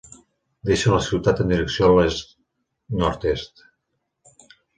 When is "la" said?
0.93-1.01